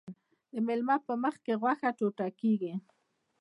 د 0.51 0.53
میلمه 0.67 0.95
په 1.07 1.13
مخکې 1.23 1.51
غوښه 1.61 1.89
ټوټه 1.97 2.27
کیږي. 2.39 2.73